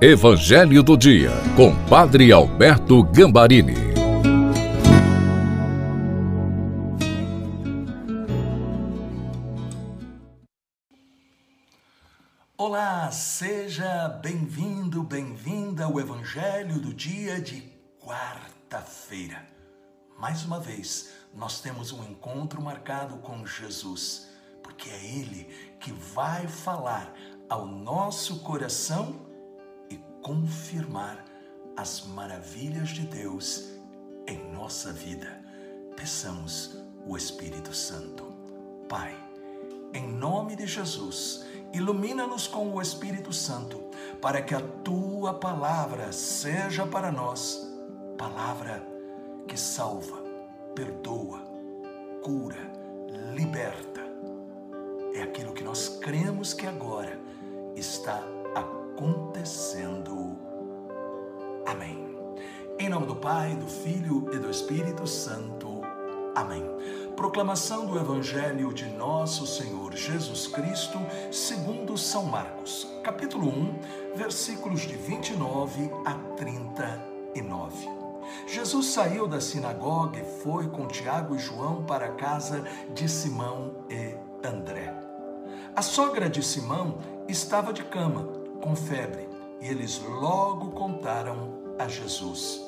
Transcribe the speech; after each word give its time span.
Evangelho 0.00 0.80
do 0.80 0.96
Dia, 0.96 1.32
com 1.56 1.74
Padre 1.86 2.30
Alberto 2.30 3.02
Gambarini. 3.02 3.74
Olá, 12.56 13.10
seja 13.10 14.08
bem-vindo, 14.22 15.02
bem-vinda 15.02 15.86
ao 15.86 15.98
Evangelho 15.98 16.78
do 16.78 16.94
Dia 16.94 17.40
de 17.40 17.64
quarta-feira. 18.00 19.44
Mais 20.16 20.44
uma 20.44 20.60
vez, 20.60 21.12
nós 21.34 21.60
temos 21.60 21.90
um 21.90 22.04
encontro 22.04 22.62
marcado 22.62 23.16
com 23.16 23.44
Jesus, 23.44 24.28
porque 24.62 24.90
é 24.90 25.04
Ele 25.04 25.48
que 25.80 25.90
vai 25.90 26.46
falar 26.46 27.12
ao 27.50 27.66
nosso 27.66 28.38
coração 28.44 29.26
confirmar 30.22 31.24
as 31.76 32.06
maravilhas 32.06 32.90
de 32.90 33.02
Deus 33.02 33.70
em 34.26 34.52
nossa 34.52 34.92
vida. 34.92 35.42
Peçamos 35.96 36.78
o 37.06 37.16
Espírito 37.16 37.74
Santo. 37.74 38.24
Pai, 38.88 39.16
em 39.92 40.06
nome 40.06 40.56
de 40.56 40.66
Jesus, 40.66 41.44
ilumina-nos 41.72 42.46
com 42.46 42.74
o 42.74 42.80
Espírito 42.80 43.32
Santo, 43.32 43.78
para 44.20 44.42
que 44.42 44.54
a 44.54 44.60
tua 44.60 45.34
palavra 45.34 46.12
seja 46.12 46.86
para 46.86 47.12
nós 47.12 47.68
palavra 48.18 48.84
que 49.46 49.56
salva, 49.56 50.18
perdoa, 50.74 51.40
cura, 52.22 52.70
liberta. 53.34 54.00
É 55.14 55.22
aquilo 55.22 55.52
que 55.52 55.64
nós 55.64 55.98
cremos 56.00 56.52
que 56.52 56.66
agora 56.66 57.18
está 57.76 58.22
acontecendo. 58.54 60.07
Em 62.88 62.90
nome 62.90 63.04
do 63.04 63.16
Pai, 63.16 63.54
do 63.54 63.66
Filho 63.66 64.30
e 64.32 64.38
do 64.38 64.50
Espírito 64.50 65.06
Santo. 65.06 65.82
Amém. 66.34 66.64
Proclamação 67.14 67.84
do 67.84 67.98
Evangelho 67.98 68.72
de 68.72 68.86
Nosso 68.86 69.46
Senhor 69.46 69.94
Jesus 69.94 70.46
Cristo, 70.46 70.98
segundo 71.30 71.98
São 71.98 72.24
Marcos, 72.24 72.88
capítulo 73.04 73.46
1, 73.46 74.16
versículos 74.16 74.80
de 74.80 74.96
29 74.96 75.90
a 76.06 76.14
39. 76.34 77.86
Jesus 78.46 78.86
saiu 78.86 79.28
da 79.28 79.38
sinagoga 79.38 80.20
e 80.20 80.42
foi 80.42 80.68
com 80.68 80.86
Tiago 80.86 81.36
e 81.36 81.38
João 81.38 81.84
para 81.84 82.06
a 82.06 82.12
casa 82.12 82.64
de 82.94 83.06
Simão 83.06 83.84
e 83.90 84.16
André. 84.42 84.94
A 85.76 85.82
sogra 85.82 86.30
de 86.30 86.42
Simão 86.42 86.96
estava 87.28 87.70
de 87.70 87.84
cama 87.84 88.26
com 88.62 88.74
febre, 88.74 89.28
e 89.60 89.68
eles 89.68 90.00
logo 90.00 90.70
contaram 90.70 91.52
a 91.78 91.86
Jesus. 91.86 92.67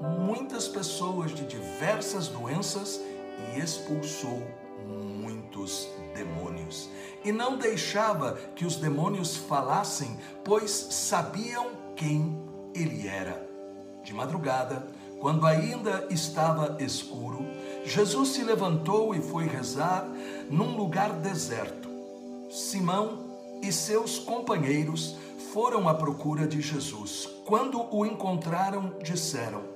muitas 0.00 0.68
pessoas 0.68 1.34
de 1.34 1.44
diversas 1.46 2.28
doenças 2.28 3.00
e 3.54 3.60
expulsou 3.60 4.42
muitos 4.86 5.88
demônios. 6.14 6.88
E 7.24 7.32
não 7.32 7.56
deixava 7.56 8.32
que 8.54 8.64
os 8.64 8.76
demônios 8.76 9.36
falassem, 9.36 10.18
pois 10.44 10.70
sabiam 10.70 11.70
quem 11.94 12.40
ele 12.74 13.08
era. 13.08 13.46
De 14.04 14.14
madrugada, 14.14 14.86
quando 15.20 15.46
ainda 15.46 16.06
estava 16.10 16.76
escuro, 16.80 17.44
Jesus 17.84 18.30
se 18.30 18.44
levantou 18.44 19.14
e 19.14 19.20
foi 19.20 19.46
rezar 19.46 20.06
num 20.50 20.76
lugar 20.76 21.12
deserto. 21.14 21.88
Simão 22.50 23.24
e 23.62 23.72
seus 23.72 24.18
companheiros 24.18 25.16
foram 25.52 25.88
à 25.88 25.94
procura 25.94 26.46
de 26.46 26.60
Jesus. 26.60 27.28
Quando 27.44 27.82
o 27.90 28.04
encontraram, 28.04 28.92
disseram: 29.02 29.75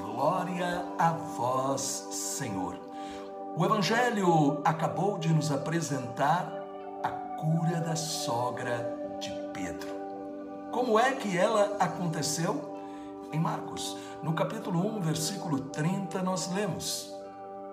Glória 0.00 0.86
a 0.98 1.10
vós, 1.10 2.08
Senhor. 2.10 2.74
O 3.54 3.64
Evangelho 3.64 4.62
acabou 4.64 5.18
de 5.18 5.28
nos 5.28 5.52
apresentar 5.52 6.64
a 7.02 7.10
cura 7.10 7.80
da 7.80 7.94
sogra 7.94 8.96
de 9.20 9.30
Pedro. 9.52 9.90
Como 10.72 10.98
é 10.98 11.12
que 11.12 11.36
ela 11.36 11.76
aconteceu? 11.78 12.78
Em 13.30 13.38
Marcos, 13.38 13.96
no 14.22 14.32
capítulo 14.32 14.86
1, 14.96 15.00
versículo 15.02 15.60
30, 15.60 16.22
nós 16.22 16.50
lemos: 16.50 17.14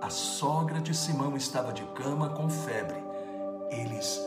A 0.00 0.08
sogra 0.08 0.80
de 0.80 0.94
Simão 0.94 1.36
estava 1.36 1.74
de 1.74 1.84
cama 1.86 2.30
com 2.30 2.48
febre. 2.48 3.04
Eles 3.70 4.18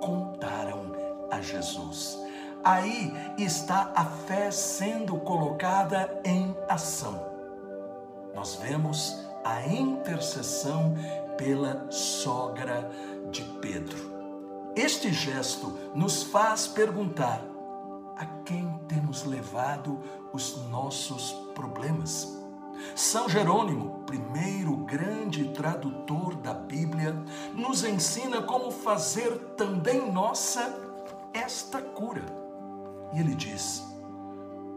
contaram 0.00 0.92
a 1.30 1.40
Jesus. 1.40 2.18
Aí 2.62 3.14
está 3.38 3.92
a 3.94 4.04
fé 4.04 4.50
sendo 4.50 5.16
colocada 5.18 6.20
em 6.22 6.54
ação. 6.68 7.35
Nós 8.36 8.56
vemos 8.56 9.18
a 9.42 9.66
intercessão 9.66 10.94
pela 11.38 11.90
sogra 11.90 12.90
de 13.30 13.42
Pedro. 13.62 13.96
Este 14.76 15.10
gesto 15.10 15.70
nos 15.94 16.22
faz 16.24 16.68
perguntar: 16.68 17.42
a 18.14 18.26
quem 18.44 18.78
temos 18.86 19.24
levado 19.24 19.98
os 20.34 20.68
nossos 20.68 21.32
problemas? 21.54 22.36
São 22.94 23.26
Jerônimo, 23.26 24.02
primeiro 24.04 24.76
grande 24.84 25.46
tradutor 25.52 26.34
da 26.36 26.52
Bíblia, 26.52 27.14
nos 27.54 27.84
ensina 27.84 28.42
como 28.42 28.70
fazer 28.70 29.34
também 29.56 30.12
nossa 30.12 30.78
esta 31.32 31.80
cura. 31.80 32.26
E 33.14 33.18
ele 33.18 33.34
diz: 33.34 33.82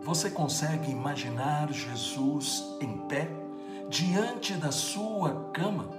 Você 0.02 0.30
consegue 0.30 0.90
imaginar 0.90 1.69
Jesus 1.74 2.64
em 2.80 3.00
pé 3.00 3.49
diante 3.90 4.54
da 4.54 4.72
sua 4.72 5.50
cama? 5.52 5.90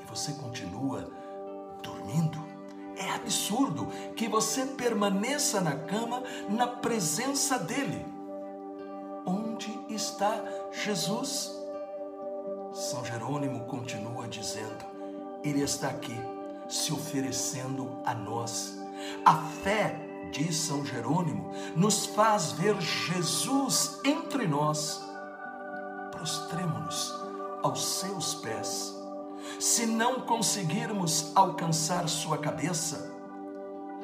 E 0.00 0.04
você 0.06 0.32
continua 0.32 1.10
dormindo? 1.82 2.38
É 2.96 3.10
absurdo 3.10 3.86
que 4.14 4.26
você 4.26 4.64
permaneça 4.64 5.60
na 5.60 5.76
cama 5.76 6.22
na 6.48 6.66
presença 6.66 7.58
dele. 7.58 8.06
Onde 9.26 9.76
está 9.90 10.42
Jesus? 10.70 11.52
São 12.72 13.04
Jerônimo 13.04 13.64
continua 13.66 14.28
dizendo: 14.28 14.84
Ele 15.42 15.62
está 15.62 15.88
aqui, 15.88 16.16
se 16.68 16.92
oferecendo 16.92 17.98
a 18.04 18.14
nós. 18.14 18.78
A 19.24 19.36
fé 19.62 20.00
diz 20.30 20.56
São 20.56 20.84
Jerônimo, 20.84 21.50
nos 21.74 22.06
faz 22.06 22.52
ver 22.52 22.80
Jesus 22.80 24.00
entre 24.04 24.46
nós. 24.46 25.02
Prostremo-nos 26.16 27.14
aos 27.62 27.84
seus 27.84 28.34
pés. 28.36 28.94
Se 29.60 29.86
não 29.86 30.20
conseguirmos 30.22 31.32
alcançar 31.34 32.08
sua 32.08 32.38
cabeça, 32.38 33.12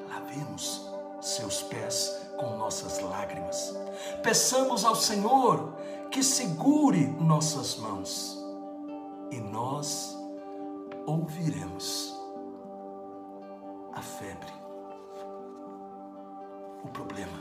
lavemos 0.09 0.89
seus 1.21 1.63
pés 1.63 2.13
com 2.37 2.57
nossas 2.57 3.01
lágrimas. 3.01 3.75
Peçamos 4.23 4.85
ao 4.85 4.95
Senhor 4.95 5.75
que 6.11 6.23
segure 6.23 7.07
nossas 7.21 7.77
mãos 7.77 8.39
e 9.31 9.41
nós 9.41 10.17
ouviremos 11.07 12.15
a 13.95 14.01
febre 14.01 14.63
o 16.85 16.89
problema 16.89 17.39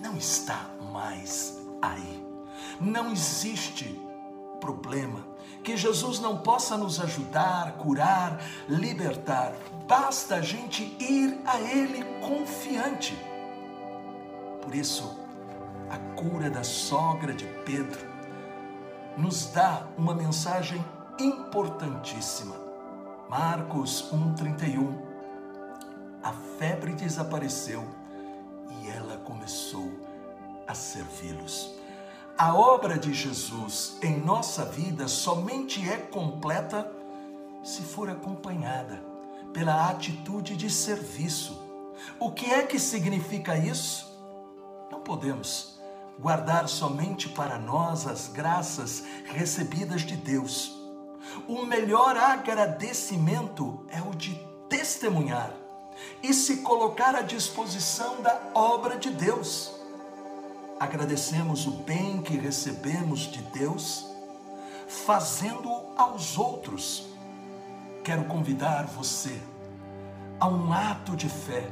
não 0.00 0.16
está 0.16 0.68
mais 0.92 1.58
aí. 1.80 2.11
Não 2.82 3.12
existe 3.12 3.96
problema 4.60 5.24
que 5.62 5.76
Jesus 5.76 6.18
não 6.18 6.38
possa 6.38 6.76
nos 6.76 6.98
ajudar, 6.98 7.74
curar, 7.74 8.40
libertar. 8.68 9.54
Basta 9.86 10.36
a 10.36 10.40
gente 10.40 10.82
ir 10.98 11.40
a 11.46 11.60
Ele 11.60 12.02
confiante. 12.20 13.16
Por 14.60 14.74
isso, 14.74 15.16
a 15.88 15.96
cura 16.20 16.50
da 16.50 16.64
sogra 16.64 17.32
de 17.32 17.46
Pedro 17.64 18.00
nos 19.16 19.46
dá 19.46 19.86
uma 19.96 20.14
mensagem 20.14 20.84
importantíssima. 21.20 22.56
Marcos 23.30 24.10
1,31. 24.12 24.92
A 26.20 26.32
febre 26.58 26.94
desapareceu 26.94 27.84
e 28.80 28.88
ela 28.88 29.18
começou 29.18 29.88
a 30.66 30.74
servi-los. 30.74 31.81
A 32.42 32.56
obra 32.56 32.98
de 32.98 33.14
Jesus 33.14 33.98
em 34.02 34.18
nossa 34.18 34.64
vida 34.64 35.06
somente 35.06 35.88
é 35.88 35.96
completa 35.96 36.90
se 37.62 37.82
for 37.82 38.10
acompanhada 38.10 39.00
pela 39.52 39.88
atitude 39.88 40.56
de 40.56 40.68
serviço. 40.68 41.56
O 42.18 42.32
que 42.32 42.46
é 42.52 42.66
que 42.66 42.80
significa 42.80 43.56
isso? 43.56 44.12
Não 44.90 44.98
podemos 45.02 45.78
guardar 46.18 46.68
somente 46.68 47.28
para 47.28 47.60
nós 47.60 48.08
as 48.08 48.26
graças 48.26 49.04
recebidas 49.26 50.02
de 50.02 50.16
Deus. 50.16 50.76
O 51.46 51.64
melhor 51.64 52.16
agradecimento 52.16 53.86
é 53.88 54.00
o 54.02 54.16
de 54.16 54.34
testemunhar 54.68 55.52
e 56.20 56.34
se 56.34 56.56
colocar 56.56 57.14
à 57.14 57.22
disposição 57.22 58.20
da 58.20 58.50
obra 58.52 58.96
de 58.96 59.10
Deus 59.10 59.80
agradecemos 60.78 61.66
o 61.66 61.70
bem 61.70 62.20
que 62.22 62.36
recebemos 62.36 63.20
de 63.20 63.40
Deus, 63.42 64.06
fazendo 64.88 65.70
aos 65.96 66.36
outros. 66.36 67.06
Quero 68.02 68.24
convidar 68.24 68.86
você 68.86 69.40
a 70.40 70.48
um 70.48 70.72
ato 70.72 71.16
de 71.16 71.28
fé, 71.28 71.68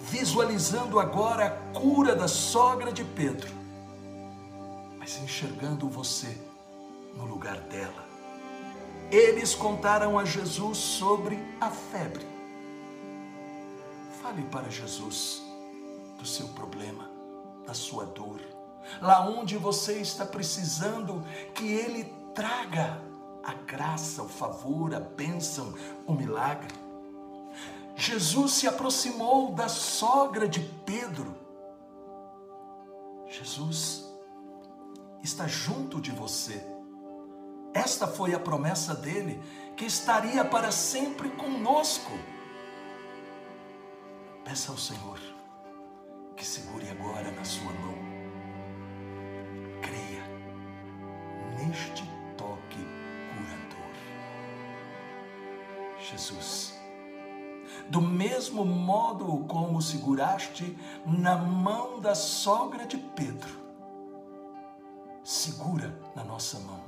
visualizando 0.00 0.98
agora 0.98 1.46
a 1.46 1.78
cura 1.78 2.16
da 2.16 2.26
sogra 2.26 2.92
de 2.92 3.04
Pedro, 3.04 3.52
mas 4.98 5.16
enxergando 5.22 5.88
você 5.88 6.36
no 7.14 7.24
lugar 7.24 7.60
dela. 7.60 8.06
Eles 9.10 9.54
contaram 9.54 10.18
a 10.18 10.24
Jesus 10.24 10.78
sobre 10.78 11.38
a 11.60 11.70
febre. 11.70 12.26
Fale 14.20 14.42
para 14.42 14.68
Jesus 14.68 15.42
do 16.18 16.26
seu 16.26 16.48
problema 16.48 17.17
da 17.68 17.74
sua 17.74 18.06
dor, 18.06 18.40
lá 18.98 19.28
onde 19.28 19.58
você 19.58 20.00
está 20.00 20.24
precisando 20.24 21.22
que 21.54 21.70
Ele 21.70 22.04
traga 22.34 22.98
a 23.44 23.52
graça, 23.52 24.22
o 24.22 24.28
favor, 24.28 24.94
a 24.94 25.00
bênção, 25.00 25.74
o 26.06 26.14
milagre. 26.14 26.74
Jesus 27.94 28.52
se 28.52 28.66
aproximou 28.66 29.52
da 29.52 29.68
sogra 29.68 30.48
de 30.48 30.60
Pedro. 30.86 31.36
Jesus 33.26 34.10
está 35.22 35.46
junto 35.46 36.00
de 36.00 36.10
você. 36.10 36.64
Esta 37.74 38.06
foi 38.06 38.32
a 38.32 38.40
promessa 38.40 38.94
dele, 38.94 39.42
que 39.76 39.84
estaria 39.84 40.42
para 40.42 40.72
sempre 40.72 41.28
conosco. 41.32 42.12
Peça 44.42 44.72
ao 44.72 44.78
Senhor 44.78 45.37
que 46.38 46.46
segure 46.46 46.88
agora 46.88 47.32
na 47.32 47.44
sua 47.44 47.72
mão. 47.72 47.98
Creia 49.82 50.22
neste 51.58 52.04
toque 52.36 52.78
curador. 53.34 53.92
Jesus, 55.98 56.78
do 57.88 58.00
mesmo 58.00 58.64
modo 58.64 59.44
como 59.48 59.82
seguraste 59.82 60.78
na 61.04 61.36
mão 61.36 62.00
da 62.00 62.14
sogra 62.14 62.86
de 62.86 62.96
Pedro, 62.96 63.58
segura 65.24 66.00
na 66.14 66.22
nossa 66.22 66.60
mão 66.60 66.84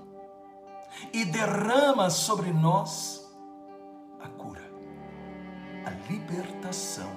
e 1.13 1.25
derrama 1.25 2.09
sobre 2.09 2.53
nós 2.53 3.29
a 4.21 4.29
cura, 4.29 4.71
a 5.85 5.91
libertação, 6.11 7.11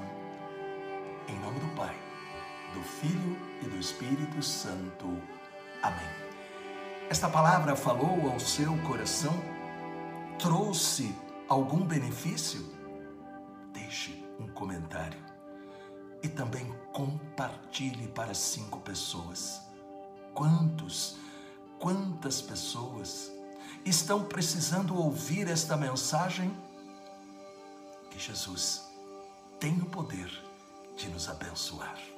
em 1.27 1.39
nome 1.39 1.59
do 1.59 1.75
Pai 1.75 2.02
do 2.73 2.81
Filho 2.81 3.37
e 3.61 3.65
do 3.67 3.77
Espírito 3.77 4.41
Santo. 4.41 5.05
Amém. 5.81 6.09
Esta 7.09 7.29
palavra 7.29 7.75
falou 7.75 8.31
ao 8.31 8.39
seu 8.39 8.75
coração? 8.79 9.33
Trouxe 10.39 11.15
algum 11.47 11.85
benefício? 11.85 12.61
Deixe 13.71 14.25
um 14.39 14.47
comentário 14.47 15.19
e 16.23 16.29
também 16.29 16.73
compartilhe 16.91 18.07
para 18.07 18.33
cinco 18.33 18.79
pessoas. 18.79 19.61
Quantos, 20.33 21.17
quantas 21.77 22.41
pessoas 22.41 23.31
estão 23.85 24.23
precisando 24.23 24.95
ouvir 24.95 25.49
esta 25.49 25.75
mensagem? 25.75 26.55
Que 28.09 28.17
Jesus 28.17 28.83
tem 29.59 29.77
o 29.79 29.85
poder 29.85 30.31
de 30.95 31.09
nos 31.09 31.27
abençoar. 31.29 32.12